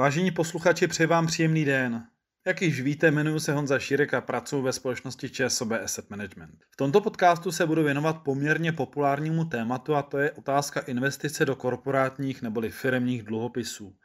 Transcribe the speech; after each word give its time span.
Vážení 0.00 0.30
posluchači, 0.30 0.86
přeji 0.86 1.06
vám 1.06 1.26
příjemný 1.26 1.64
den. 1.64 2.06
Jak 2.46 2.62
již 2.62 2.80
víte, 2.80 3.10
jmenuji 3.10 3.40
se 3.40 3.52
Honza 3.52 3.78
Šírek 3.78 4.14
a 4.14 4.20
pracuji 4.20 4.62
ve 4.62 4.72
společnosti 4.72 5.30
ČSOB 5.30 5.72
Asset 5.72 6.10
Management. 6.10 6.64
V 6.70 6.76
tomto 6.76 7.00
podcastu 7.00 7.52
se 7.52 7.66
budu 7.66 7.82
věnovat 7.82 8.12
poměrně 8.12 8.72
populárnímu 8.72 9.44
tématu 9.44 9.94
a 9.94 10.02
to 10.02 10.18
je 10.18 10.30
otázka 10.32 10.80
investice 10.80 11.44
do 11.44 11.56
korporátních 11.56 12.42
neboli 12.42 12.70
firemních 12.70 13.22
dluhopisů. 13.22 13.96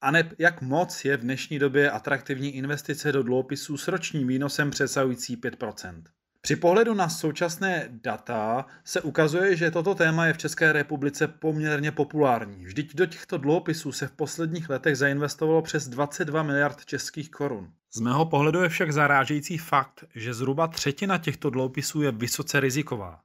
A 0.00 0.10
ne 0.10 0.30
jak 0.38 0.62
moc 0.62 1.04
je 1.04 1.16
v 1.16 1.20
dnešní 1.20 1.58
době 1.58 1.90
atraktivní 1.90 2.56
investice 2.56 3.12
do 3.12 3.22
dluhopisů 3.22 3.76
s 3.76 3.88
ročním 3.88 4.28
výnosem 4.28 4.70
přesahující 4.70 5.36
5%. 5.36 6.02
Při 6.44 6.56
pohledu 6.56 6.94
na 6.94 7.08
současné 7.08 7.88
data 7.90 8.66
se 8.84 9.00
ukazuje, 9.00 9.56
že 9.56 9.70
toto 9.70 9.94
téma 9.94 10.26
je 10.26 10.32
v 10.32 10.38
České 10.38 10.72
republice 10.72 11.28
poměrně 11.28 11.92
populární. 11.92 12.64
Vždyť 12.64 12.94
do 12.94 13.06
těchto 13.06 13.38
dluhopisů 13.38 13.92
se 13.92 14.06
v 14.06 14.10
posledních 14.12 14.70
letech 14.70 14.96
zainvestovalo 14.96 15.62
přes 15.62 15.88
22 15.88 16.42
miliard 16.42 16.84
českých 16.84 17.30
korun. 17.30 17.72
Z 17.94 18.00
mého 18.00 18.26
pohledu 18.26 18.62
je 18.62 18.68
však 18.68 18.92
zarážející 18.92 19.58
fakt, 19.58 20.04
že 20.14 20.34
zhruba 20.34 20.66
třetina 20.66 21.18
těchto 21.18 21.50
dluhopisů 21.50 22.02
je 22.02 22.12
vysoce 22.12 22.60
riziková. 22.60 23.20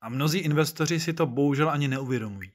A 0.00 0.08
mnozí 0.08 0.38
investoři 0.38 1.00
si 1.00 1.12
to 1.12 1.26
bohužel 1.26 1.70
ani 1.70 1.88
neuvědomují. 1.88 2.52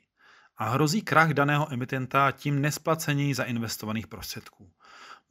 A 0.57 0.69
hrozí 0.69 1.01
krach 1.01 1.33
daného 1.33 1.73
emitenta 1.73 2.31
tím 2.31 2.61
nesplacení 2.61 3.33
zainvestovaných 3.33 4.07
prostředků. 4.07 4.69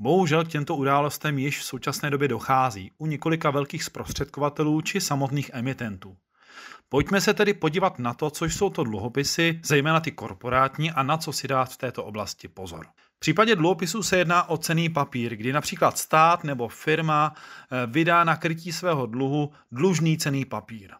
Bohužel 0.02 0.44
k 0.44 0.48
těmto 0.48 0.76
událostem 0.76 1.38
již 1.38 1.58
v 1.58 1.64
současné 1.64 2.10
době 2.10 2.28
dochází 2.28 2.90
u 2.98 3.06
několika 3.06 3.50
velkých 3.50 3.84
zprostředkovatelů 3.84 4.80
či 4.80 5.00
samotných 5.00 5.50
emitentů. 5.54 6.16
Pojďme 6.88 7.20
se 7.20 7.34
tedy 7.34 7.54
podívat 7.54 7.98
na 7.98 8.14
to, 8.14 8.30
co 8.30 8.44
jsou 8.44 8.70
to 8.70 8.84
dluhopisy, 8.84 9.60
zejména 9.64 10.00
ty 10.00 10.12
korporátní, 10.12 10.90
a 10.90 11.02
na 11.02 11.16
co 11.16 11.32
si 11.32 11.48
dát 11.48 11.72
v 11.72 11.76
této 11.76 12.04
oblasti 12.04 12.48
pozor. 12.48 12.86
V 13.16 13.18
případě 13.18 13.56
dluhopisů 13.56 14.02
se 14.02 14.18
jedná 14.18 14.48
o 14.48 14.56
cený 14.56 14.88
papír, 14.88 15.36
kdy 15.36 15.52
například 15.52 15.98
stát 15.98 16.44
nebo 16.44 16.68
firma 16.68 17.34
eh, 17.34 17.86
vydá 17.86 18.24
na 18.24 18.36
krytí 18.36 18.72
svého 18.72 19.06
dluhu 19.06 19.52
dlužný 19.72 20.18
cený 20.18 20.44
papír. 20.44 20.90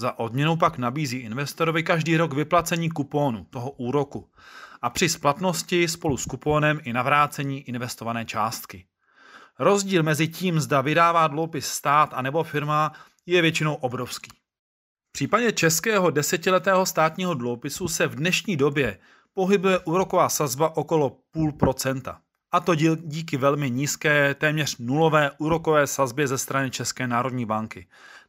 Za 0.00 0.18
odměnu 0.18 0.56
pak 0.56 0.78
nabízí 0.78 1.16
investorovi 1.16 1.82
každý 1.82 2.16
rok 2.16 2.32
vyplacení 2.32 2.90
kupónu, 2.90 3.44
toho 3.44 3.70
úroku, 3.70 4.30
a 4.82 4.90
při 4.90 5.08
splatnosti 5.08 5.88
spolu 5.88 6.16
s 6.16 6.24
kupónem 6.24 6.80
i 6.82 6.92
navrácení 6.92 7.60
investované 7.60 8.24
částky. 8.24 8.86
Rozdíl 9.58 10.02
mezi 10.02 10.28
tím, 10.28 10.60
zda 10.60 10.80
vydává 10.80 11.26
dluhopis 11.26 11.66
stát 11.66 12.10
a 12.12 12.22
nebo 12.22 12.44
firma, 12.44 12.92
je 13.26 13.42
většinou 13.42 13.74
obrovský. 13.74 14.30
V 15.08 15.12
případě 15.12 15.52
českého 15.52 16.10
desetiletého 16.10 16.86
státního 16.86 17.34
dluhopisu 17.34 17.88
se 17.88 18.06
v 18.06 18.14
dnešní 18.14 18.56
době 18.56 18.98
pohybuje 19.34 19.78
úroková 19.78 20.28
sazba 20.28 20.76
okolo 20.76 21.16
půl 21.30 21.52
procenta. 21.52 22.20
A 22.52 22.60
to 22.60 22.74
díky 22.74 23.36
velmi 23.36 23.70
nízké, 23.70 24.34
téměř 24.34 24.78
nulové 24.78 25.30
úrokové 25.38 25.86
sazbě 25.86 26.28
ze 26.28 26.38
strany 26.38 26.70
České 26.70 27.06
národní 27.06 27.46
banky. 27.46 27.86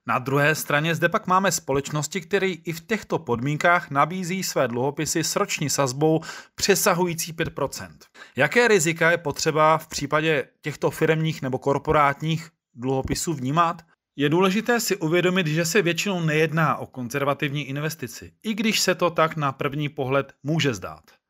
Na 0.08 0.20
druhé 0.20 0.56
straně 0.56 0.96
zde 0.96 1.10
pak 1.10 1.28
máme 1.28 1.52
společnosti, 1.52 2.22
které 2.22 2.48
i 2.48 2.74
v 2.74 2.82
těchto 2.82 3.20
podmínkách 3.20 3.92
nabízí 3.92 4.44
své 4.44 4.68
dluhopisy 4.68 5.24
s 5.24 5.36
roční 5.36 5.70
sazbou 5.70 6.22
přesahující 6.56 7.34
5%. 7.34 7.90
Jaké 8.36 8.68
rizika 8.68 9.12
je 9.12 9.18
potřeba 9.18 9.78
v 9.78 9.88
případě 9.88 10.48
těchto 10.62 10.92
firmních 10.92 11.42
nebo 11.42 11.58
korporátních 11.58 12.50
dluhopisů 12.76 13.34
vnímat? 13.34 13.82
Je 14.16 14.30
důležité 14.30 14.80
si 14.80 14.98
uvědomit, 14.98 15.48
že 15.48 15.66
se 15.66 15.82
většinou 15.82 16.22
nejedná 16.22 16.78
o 16.78 16.86
konzervativní 16.86 17.64
investici, 17.64 18.34
i 18.44 18.54
když 18.54 18.80
se 18.80 18.96
to 18.96 19.10
tak 19.10 19.36
na 19.36 19.52
první 19.52 19.90
pohled 19.90 20.34
může 20.44 20.74
zdát. 20.74 21.21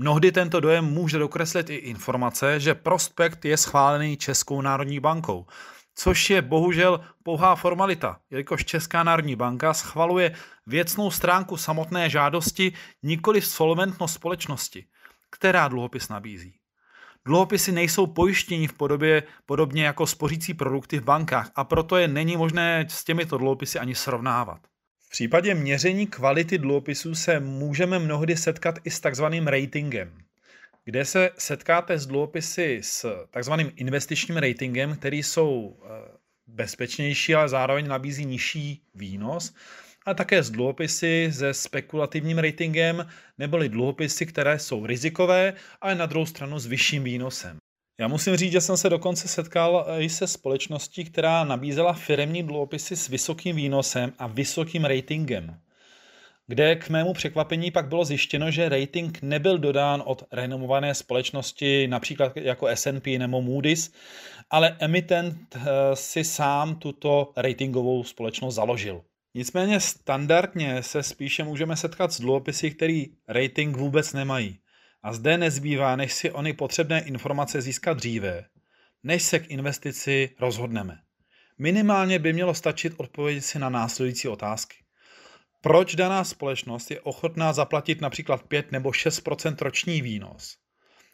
Mnohdy 0.00 0.32
tento 0.32 0.60
dojem 0.60 0.84
může 0.84 1.18
dokreslit 1.18 1.70
i 1.70 1.74
informace, 1.74 2.60
že 2.60 2.74
prospekt 2.74 3.44
je 3.44 3.56
schválený 3.56 4.16
Českou 4.16 4.60
národní 4.60 5.00
bankou, 5.00 5.46
což 5.94 6.30
je 6.30 6.42
bohužel 6.42 7.00
pouhá 7.22 7.56
formalita, 7.56 8.20
jelikož 8.30 8.64
Česká 8.64 9.02
národní 9.02 9.36
banka 9.36 9.74
schvaluje 9.74 10.34
věcnou 10.66 11.10
stránku 11.10 11.56
samotné 11.56 12.10
žádosti, 12.10 12.72
nikoli 13.02 13.42
solventnost 13.42 14.14
společnosti, 14.14 14.86
která 15.30 15.68
dluhopis 15.68 16.08
nabízí. 16.08 16.54
Dluhopisy 17.26 17.72
nejsou 17.72 18.06
pojištění 18.06 18.66
v 18.66 18.72
podobě 18.72 19.22
podobně 19.46 19.84
jako 19.84 20.06
spořící 20.06 20.54
produkty 20.54 20.98
v 20.98 21.04
bankách 21.04 21.50
a 21.54 21.64
proto 21.64 21.96
je 21.96 22.08
není 22.08 22.36
možné 22.36 22.86
s 22.88 23.04
těmito 23.04 23.38
dluhopisy 23.38 23.78
ani 23.78 23.94
srovnávat. 23.94 24.60
V 25.08 25.10
případě 25.10 25.54
měření 25.54 26.06
kvality 26.06 26.58
dluhopisů 26.58 27.14
se 27.14 27.40
můžeme 27.40 27.98
mnohdy 27.98 28.36
setkat 28.36 28.78
i 28.84 28.90
s 28.90 29.00
takzvaným 29.00 29.46
ratingem 29.46 30.28
kde 30.88 31.04
se 31.04 31.30
setkáte 31.38 31.98
s 31.98 32.06
dluhopisy 32.06 32.80
s 32.82 33.26
takzvaným 33.30 33.72
investičním 33.76 34.36
ratingem, 34.36 34.96
který 34.96 35.22
jsou 35.22 35.76
eh, 35.76 35.88
bezpečnější, 36.46 37.34
ale 37.34 37.48
zároveň 37.48 37.88
nabízí 37.88 38.24
nižší 38.24 38.82
výnos, 38.94 39.54
a 40.06 40.14
také 40.14 40.42
s 40.42 40.50
dluhopisy 40.50 41.30
se 41.32 41.54
spekulativním 41.54 42.38
ratingem, 42.38 43.06
neboli 43.38 43.68
dluhopisy, 43.68 44.26
které 44.26 44.58
jsou 44.58 44.86
rizikové, 44.86 45.54
ale 45.80 45.94
na 45.94 46.06
druhou 46.06 46.26
stranu 46.26 46.58
s 46.58 46.66
vyšším 46.66 47.04
výnosem. 47.04 47.58
Já 48.00 48.08
musím 48.08 48.36
říct, 48.36 48.52
že 48.52 48.60
jsem 48.60 48.76
se 48.76 48.90
dokonce 48.90 49.28
setkal 49.28 49.86
i 49.98 50.08
se 50.08 50.26
společností, 50.26 51.04
která 51.04 51.44
nabízela 51.44 51.92
firemní 51.92 52.42
dluhopisy 52.42 52.96
s 52.96 53.08
vysokým 53.08 53.56
výnosem 53.56 54.12
a 54.18 54.26
vysokým 54.26 54.84
ratingem 54.84 55.60
kde 56.48 56.76
k 56.76 56.88
mému 56.88 57.12
překvapení 57.12 57.70
pak 57.70 57.88
bylo 57.88 58.04
zjištěno, 58.04 58.50
že 58.50 58.68
rating 58.68 59.18
nebyl 59.22 59.58
dodán 59.58 60.02
od 60.06 60.22
renomované 60.32 60.94
společnosti, 60.94 61.88
například 61.88 62.36
jako 62.36 62.66
S&P 62.66 63.18
nebo 63.18 63.42
Moody's, 63.42 63.92
ale 64.50 64.76
emitent 64.78 65.56
eh, 65.56 65.60
si 65.94 66.24
sám 66.24 66.76
tuto 66.76 67.32
ratingovou 67.36 68.04
společnost 68.04 68.54
založil. 68.54 69.02
Nicméně 69.34 69.80
standardně 69.80 70.82
se 70.82 71.02
spíše 71.02 71.44
můžeme 71.44 71.76
setkat 71.76 72.12
s 72.12 72.20
dluhopisy, 72.20 72.70
který 72.70 73.06
rating 73.28 73.76
vůbec 73.76 74.12
nemají. 74.12 74.58
A 75.02 75.12
zde 75.12 75.38
nezbývá, 75.38 75.96
než 75.96 76.12
si 76.12 76.30
ony 76.30 76.52
potřebné 76.52 77.00
informace 77.00 77.62
získat 77.62 77.96
dříve, 77.96 78.44
než 79.02 79.22
se 79.22 79.38
k 79.38 79.50
investici 79.50 80.30
rozhodneme. 80.40 80.98
Minimálně 81.58 82.18
by 82.18 82.32
mělo 82.32 82.54
stačit 82.54 82.92
odpovědět 82.96 83.42
si 83.42 83.58
na 83.58 83.68
následující 83.68 84.28
otázky 84.28 84.76
proč 85.60 85.94
daná 85.94 86.24
společnost 86.24 86.90
je 86.90 87.00
ochotná 87.00 87.52
zaplatit 87.52 88.00
například 88.00 88.42
5 88.42 88.72
nebo 88.72 88.92
6 88.92 89.22
roční 89.60 90.02
výnos, 90.02 90.56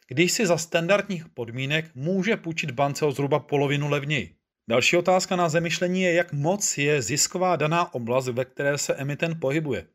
když 0.09 0.33
si 0.33 0.47
za 0.47 0.59
standardních 0.59 1.29
podmínek 1.29 1.91
může 1.95 2.37
půjčit 2.37 2.71
bance 2.71 3.05
o 3.05 3.13
zhruba 3.13 3.39
polovinu 3.39 3.89
levněji. 3.89 4.37
Další 4.69 4.97
otázka 4.97 5.37
na 5.37 5.49
zemišlení 5.49 6.03
je, 6.03 6.15
jak 6.15 6.33
moc 6.33 6.79
je 6.79 7.03
zisková 7.03 7.57
daná 7.57 7.95
oblast, 7.95 8.29
ve 8.29 8.45
které 8.45 8.79
se 8.79 8.95
emitent 8.95 9.41
pohybuje. 9.41 9.87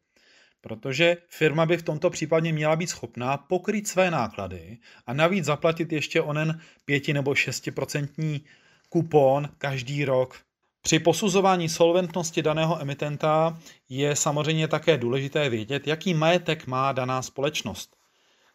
Protože 0.62 1.18
firma 1.28 1.66
by 1.66 1.78
v 1.78 1.84
tomto 1.84 2.10
případě 2.10 2.52
měla 2.54 2.76
být 2.76 2.88
schopná 2.88 3.38
pokrýt 3.38 3.88
své 3.88 4.12
náklady 4.12 4.78
a 5.06 5.14
navíc 5.14 5.46
zaplatit 5.46 5.92
ještě 5.92 6.22
onen 6.22 6.60
5 6.86 7.08
nebo 7.08 7.32
6% 7.32 8.42
kupon 8.90 9.50
každý 9.58 10.06
rok 10.06 10.42
při 10.82 11.00
posuzování 11.00 11.70
solventnosti 11.70 12.42
daného 12.42 12.82
emitenta 12.82 13.60
je 13.90 14.16
samozřejmě 14.16 14.68
také 14.68 14.98
důležité 14.98 15.50
vědět, 15.50 15.88
jaký 15.88 16.14
majetek 16.14 16.68
má 16.68 16.92
daná 16.92 17.22
společnost, 17.22 17.96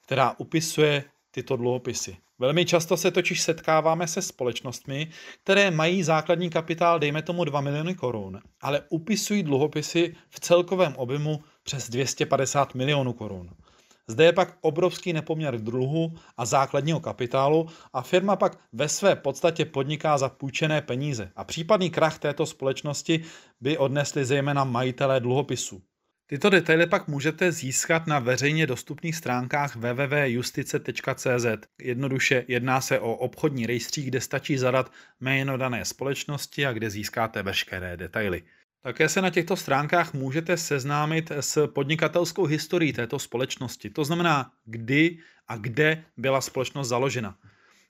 která 0.06 0.34
upisuje 0.38 1.04
tyto 1.30 1.56
dluhopisy. 1.56 2.16
Velmi 2.38 2.64
často 2.64 2.96
se 2.96 3.10
totiž 3.10 3.42
setkáváme 3.42 4.06
se 4.06 4.22
společnostmi, 4.22 5.10
které 5.42 5.70
mají 5.70 6.02
základní 6.02 6.50
kapitál, 6.50 6.98
dejme 6.98 7.22
tomu 7.22 7.44
2 7.44 7.60
miliony 7.60 7.94
korun, 7.94 8.40
ale 8.60 8.82
upisují 8.88 9.42
dluhopisy 9.42 10.16
v 10.30 10.40
celkovém 10.40 10.96
objemu 10.96 11.44
přes 11.64 11.90
250 11.90 12.74
milionů 12.74 13.12
korun. 13.12 13.50
Zde 14.08 14.24
je 14.24 14.32
pak 14.32 14.56
obrovský 14.60 15.12
nepoměr 15.12 15.58
dluhu 15.58 16.12
a 16.36 16.44
základního 16.44 17.00
kapitálu 17.00 17.68
a 17.92 18.02
firma 18.02 18.36
pak 18.36 18.58
ve 18.72 18.88
své 18.88 19.16
podstatě 19.16 19.64
podniká 19.64 20.18
za 20.18 20.28
půjčené 20.28 20.80
peníze 20.80 21.30
a 21.36 21.44
případný 21.44 21.90
krach 21.90 22.18
této 22.18 22.46
společnosti 22.46 23.24
by 23.60 23.78
odnesli 23.78 24.24
zejména 24.24 24.64
majitelé 24.64 25.20
dluhopisů. 25.20 25.82
Tyto 26.26 26.50
detaily 26.50 26.86
pak 26.86 27.08
můžete 27.08 27.52
získat 27.52 28.06
na 28.06 28.18
veřejně 28.18 28.66
dostupných 28.66 29.16
stránkách 29.16 29.76
www.justice.cz. 29.76 31.46
Jednoduše 31.80 32.44
jedná 32.48 32.80
se 32.80 33.00
o 33.00 33.12
obchodní 33.12 33.66
rejstřík, 33.66 34.06
kde 34.06 34.20
stačí 34.20 34.58
zadat 34.58 34.92
jméno 35.20 35.56
dané 35.56 35.84
společnosti 35.84 36.66
a 36.66 36.72
kde 36.72 36.90
získáte 36.90 37.42
veškeré 37.42 37.96
detaily. 37.96 38.42
Také 38.84 39.08
se 39.08 39.22
na 39.22 39.30
těchto 39.30 39.56
stránkách 39.56 40.14
můžete 40.14 40.56
seznámit 40.56 41.32
s 41.40 41.66
podnikatelskou 41.66 42.44
historií 42.44 42.92
této 42.92 43.18
společnosti. 43.18 43.90
To 43.90 44.04
znamená, 44.04 44.50
kdy 44.64 45.18
a 45.48 45.56
kde 45.56 46.04
byla 46.16 46.40
společnost 46.40 46.88
založena. 46.88 47.36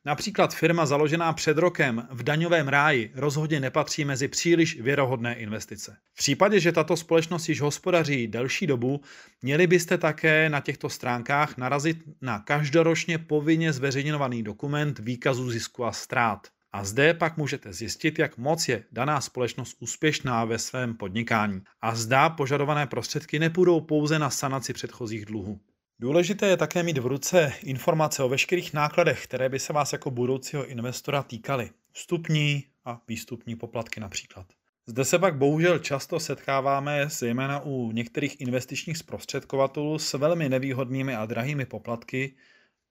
Například 0.04 0.54
firma 0.54 0.86
založená 0.86 1.32
před 1.32 1.58
rokem 1.58 2.08
v 2.10 2.22
daňovém 2.22 2.68
ráji 2.68 3.12
rozhodně 3.14 3.60
nepatří 3.60 4.04
mezi 4.04 4.28
příliš 4.28 4.80
věrohodné 4.80 5.34
investice. 5.34 5.96
V 6.12 6.16
případě, 6.16 6.60
že 6.60 6.72
tato 6.72 6.96
společnost 6.96 7.48
již 7.48 7.60
hospodaří 7.60 8.26
delší 8.26 8.66
dobu, 8.66 9.00
měli 9.42 9.66
byste 9.66 9.98
také 9.98 10.48
na 10.50 10.60
těchto 10.60 10.88
stránkách 10.88 11.56
narazit 11.56 11.98
na 12.22 12.38
každoročně 12.38 13.18
povinně 13.18 13.72
zveřejňovaný 13.72 14.42
dokument 14.42 14.98
výkazu 14.98 15.50
zisku 15.50 15.84
a 15.84 15.92
ztrát. 15.92 16.48
A 16.74 16.84
zde 16.84 17.14
pak 17.14 17.36
můžete 17.36 17.72
zjistit, 17.72 18.18
jak 18.18 18.38
moc 18.38 18.68
je 18.68 18.84
daná 18.92 19.20
společnost 19.20 19.76
úspěšná 19.80 20.44
ve 20.44 20.58
svém 20.58 20.94
podnikání. 20.94 21.62
A 21.80 21.94
zdá 21.94 22.30
požadované 22.30 22.86
prostředky 22.86 23.38
nepůjdou 23.38 23.80
pouze 23.80 24.18
na 24.18 24.30
sanaci 24.30 24.72
předchozích 24.72 25.24
dluhů. 25.24 25.60
Důležité 25.98 26.46
je 26.46 26.56
také 26.56 26.82
mít 26.82 26.98
v 26.98 27.06
ruce 27.06 27.52
informace 27.62 28.22
o 28.22 28.28
veškerých 28.28 28.72
nákladech, 28.72 29.24
které 29.24 29.48
by 29.48 29.58
se 29.58 29.72
vás 29.72 29.92
jako 29.92 30.10
budoucího 30.10 30.66
investora 30.66 31.22
týkaly. 31.22 31.70
Vstupní 31.92 32.64
a 32.84 33.00
výstupní 33.08 33.56
poplatky 33.56 34.00
například. 34.00 34.46
Zde 34.86 35.04
se 35.04 35.18
pak 35.18 35.36
bohužel 35.36 35.78
často 35.78 36.20
setkáváme, 36.20 37.08
zejména 37.08 37.60
u 37.60 37.92
některých 37.92 38.40
investičních 38.40 38.98
zprostředkovatelů, 38.98 39.98
s 39.98 40.12
velmi 40.12 40.48
nevýhodnými 40.48 41.16
a 41.16 41.26
drahými 41.26 41.66
poplatky, 41.66 42.34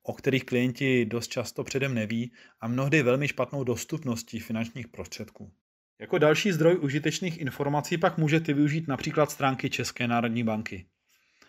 o 0.04 0.14
kterých 0.14 0.46
klienti 0.46 1.06
dost 1.06 1.28
často 1.28 1.64
předem 1.64 1.94
neví 1.94 2.32
a 2.62 2.68
mnohdy 2.68 3.04
velmi 3.04 3.28
špatnou 3.28 3.64
dostupností 3.64 4.40
finančních 4.40 4.88
prostředků. 4.88 5.52
Jako 6.00 6.18
další 6.18 6.52
zdroj 6.52 6.78
užitečných 6.82 7.42
informací 7.42 7.98
pak 7.98 8.18
můžete 8.18 8.54
využít 8.54 8.88
například 8.88 9.32
stránky 9.32 9.70
České 9.70 10.08
národní 10.08 10.44
banky. 10.44 10.86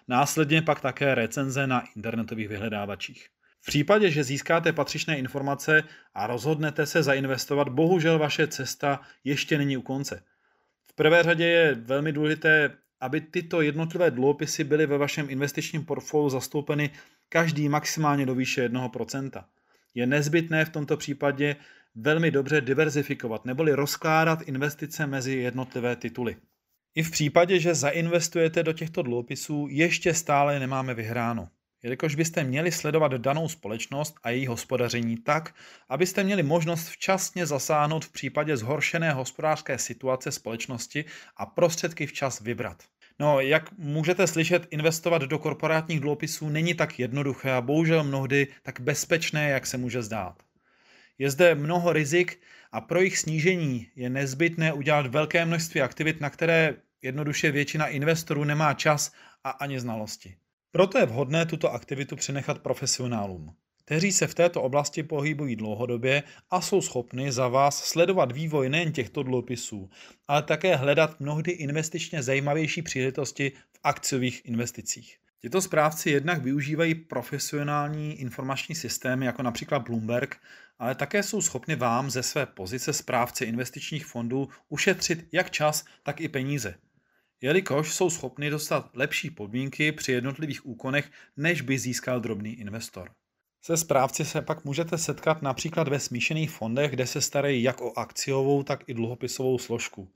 Následně 0.08 0.62
pak 0.62 0.80
také 0.80 1.14
recenze 1.14 1.66
na 1.66 1.84
internetových 1.96 2.48
vyhledávačích. 2.48 3.28
V 3.60 3.66
případě, 3.66 4.10
že 4.10 4.24
získáte 4.24 4.72
patřičné 4.72 5.18
informace 5.18 5.82
a 6.14 6.26
rozhodnete 6.26 6.86
se 6.86 7.02
zainvestovat, 7.02 7.68
bohužel 7.68 8.18
vaše 8.18 8.46
cesta 8.46 9.00
ještě 9.24 9.58
není 9.58 9.76
u 9.76 9.82
konce. 9.82 10.22
V 10.86 10.94
prvé 10.94 11.22
řadě 11.22 11.44
je 11.44 11.74
velmi 11.74 12.12
důležité, 12.12 12.76
aby 13.00 13.20
tyto 13.20 13.60
jednotlivé 13.60 14.10
dluhopisy 14.10 14.64
byly 14.64 14.86
ve 14.86 14.98
vašem 14.98 15.30
investičním 15.30 15.84
portfoliu 15.84 16.30
zastoupeny 16.30 16.90
každý 17.34 17.68
maximálně 17.68 18.26
do 18.26 18.34
výše 18.34 18.68
1%. 18.68 19.44
Je 19.94 20.06
nezbytné 20.06 20.64
v 20.64 20.70
tomto 20.70 20.96
případě 20.96 21.56
velmi 21.94 22.30
dobře 22.30 22.60
diverzifikovat 22.60 23.44
neboli 23.44 23.72
rozkládat 23.72 24.42
investice 24.42 25.06
mezi 25.06 25.36
jednotlivé 25.36 25.96
tituly. 25.96 26.36
I 26.94 27.02
v 27.02 27.10
případě, 27.10 27.60
že 27.60 27.74
zainvestujete 27.74 28.62
do 28.62 28.72
těchto 28.72 29.02
dluhopisů, 29.02 29.66
ještě 29.70 30.14
stále 30.14 30.60
nemáme 30.60 30.94
vyhráno. 30.94 31.48
Jelikož 31.82 32.14
byste 32.14 32.44
měli 32.44 32.72
sledovat 32.72 33.12
danou 33.12 33.48
společnost 33.48 34.14
a 34.22 34.30
její 34.30 34.46
hospodaření 34.46 35.16
tak, 35.16 35.54
abyste 35.88 36.24
měli 36.24 36.42
možnost 36.42 36.88
včasně 36.88 37.46
zasáhnout 37.46 38.04
v 38.04 38.12
případě 38.12 38.56
zhoršené 38.56 39.12
hospodářské 39.12 39.78
situace 39.78 40.32
společnosti 40.32 41.04
a 41.36 41.46
prostředky 41.46 42.06
včas 42.06 42.40
vybrat. 42.40 42.82
No, 43.18 43.40
jak 43.40 43.78
můžete 43.78 44.26
slyšet, 44.26 44.66
investovat 44.70 45.22
do 45.22 45.38
korporátních 45.38 46.00
dluhopisů 46.00 46.48
není 46.48 46.74
tak 46.74 46.98
jednoduché 46.98 47.52
a 47.52 47.60
bohužel 47.60 48.04
mnohdy 48.04 48.46
tak 48.62 48.80
bezpečné, 48.80 49.48
jak 49.48 49.66
se 49.66 49.76
může 49.76 50.02
zdát. 50.02 50.42
Je 51.18 51.30
zde 51.30 51.54
mnoho 51.54 51.92
rizik 51.92 52.40
a 52.72 52.80
pro 52.80 52.98
jejich 52.98 53.18
snížení 53.18 53.88
je 53.96 54.10
nezbytné 54.10 54.72
udělat 54.72 55.06
velké 55.06 55.44
množství 55.44 55.80
aktivit, 55.80 56.20
na 56.20 56.30
které 56.30 56.74
jednoduše 57.02 57.50
většina 57.50 57.86
investorů 57.86 58.44
nemá 58.44 58.74
čas 58.74 59.12
a 59.44 59.50
ani 59.50 59.80
znalosti. 59.80 60.36
Proto 60.70 60.98
je 60.98 61.06
vhodné 61.06 61.46
tuto 61.46 61.72
aktivitu 61.72 62.16
přenechat 62.16 62.58
profesionálům, 62.58 63.54
kteří 63.84 64.12
se 64.12 64.26
v 64.26 64.34
této 64.34 64.62
oblasti 64.62 65.02
pohybují 65.02 65.56
dlouhodobě 65.56 66.22
a 66.50 66.60
jsou 66.60 66.80
schopni 66.80 67.32
za 67.32 67.48
vás 67.48 67.84
sledovat 67.84 68.32
vývoj 68.32 68.68
nejen 68.68 68.92
těchto 68.92 69.22
dluhopisů, 69.22 69.90
ale 70.28 70.42
také 70.42 70.76
hledat 70.76 71.20
mnohdy 71.20 71.50
investičně 71.52 72.22
zajímavější 72.22 72.82
příležitosti 72.82 73.52
v 73.72 73.78
akciových 73.82 74.42
investicích. 74.44 75.18
Tito 75.40 75.60
správci 75.62 76.10
jednak 76.10 76.42
využívají 76.42 76.94
profesionální 76.94 78.20
informační 78.20 78.74
systémy, 78.74 79.26
jako 79.26 79.42
například 79.42 79.78
Bloomberg, 79.78 80.36
ale 80.78 80.94
také 80.94 81.22
jsou 81.22 81.40
schopni 81.40 81.76
vám 81.76 82.10
ze 82.10 82.22
své 82.22 82.46
pozice 82.46 82.92
správce 82.92 83.44
investičních 83.44 84.06
fondů 84.06 84.48
ušetřit 84.68 85.28
jak 85.32 85.50
čas, 85.50 85.84
tak 86.02 86.20
i 86.20 86.28
peníze. 86.28 86.74
Jelikož 87.40 87.94
jsou 87.94 88.10
schopni 88.10 88.50
dostat 88.50 88.90
lepší 88.94 89.30
podmínky 89.30 89.92
při 89.92 90.12
jednotlivých 90.12 90.66
úkonech, 90.66 91.10
než 91.36 91.60
by 91.60 91.78
získal 91.78 92.20
drobný 92.20 92.54
investor. 92.54 93.10
Se 93.66 93.76
správci 93.76 94.24
se 94.24 94.42
pak 94.42 94.64
můžete 94.64 94.98
setkat 94.98 95.42
například 95.42 95.88
ve 95.88 96.00
smíšených 96.00 96.50
fondech, 96.50 96.90
kde 96.90 97.06
se 97.06 97.20
starají 97.20 97.62
jak 97.62 97.80
o 97.80 97.98
akciovou, 97.98 98.62
tak 98.62 98.84
i 98.86 98.94
dluhopisovou 98.94 99.58
složku. 99.58 100.08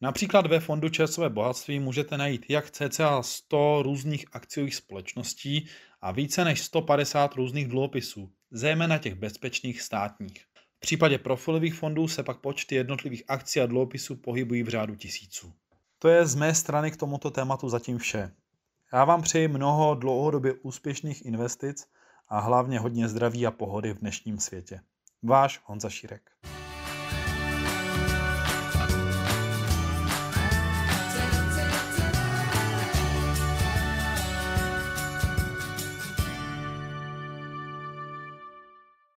Například 0.00 0.46
ve 0.46 0.60
fondu 0.60 0.88
časové 0.88 1.30
bohatství 1.30 1.80
můžete 1.80 2.18
najít 2.18 2.46
jak 2.48 2.70
cca 2.70 3.22
100 3.22 3.82
různých 3.82 4.26
akciových 4.32 4.74
společností 4.74 5.68
a 6.00 6.12
více 6.12 6.44
než 6.44 6.62
150 6.62 7.34
různých 7.34 7.68
dluhopisů, 7.68 8.30
zejména 8.50 8.98
těch 8.98 9.14
bezpečných 9.14 9.82
státních. 9.82 10.44
V 10.76 10.80
případě 10.80 11.18
profilových 11.18 11.74
fondů 11.74 12.08
se 12.08 12.22
pak 12.22 12.40
počty 12.40 12.74
jednotlivých 12.74 13.22
akcí 13.28 13.60
a 13.60 13.66
dluhopisů 13.66 14.16
pohybují 14.16 14.62
v 14.62 14.68
řádu 14.68 14.94
tisíců. 14.94 15.52
To 15.98 16.08
je 16.08 16.26
z 16.26 16.34
mé 16.34 16.54
strany 16.54 16.90
k 16.90 16.96
tomuto 16.96 17.30
tématu 17.30 17.68
zatím 17.68 17.98
vše. 17.98 18.30
Já 18.92 19.04
vám 19.04 19.22
přeji 19.22 19.48
mnoho 19.48 19.94
dlouhodobě 19.94 20.52
úspěšných 20.62 21.26
investic 21.26 21.86
a 22.28 22.40
hlavně 22.40 22.78
hodně 22.78 23.08
zdraví 23.08 23.46
a 23.46 23.50
pohody 23.50 23.92
v 23.92 23.98
dnešním 23.98 24.38
světě. 24.38 24.80
Váš 25.22 25.60
Honza 25.64 25.90
Šírek. 25.90 26.30